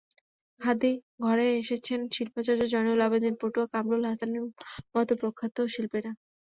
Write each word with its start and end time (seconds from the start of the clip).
খাদি 0.61 0.91
ঘরে 1.23 1.45
এসেছেন 1.61 1.99
শিল্পাচার্য 2.15 2.61
জয়নুল 2.71 2.99
আবেদিন, 3.07 3.33
পটুয়া 3.41 3.67
কামরুল 3.73 4.03
হাসানের 4.09 4.43
মতো 4.95 5.13
প্রখ্যাত 5.21 5.57
শিল্পীরা। 5.73 6.11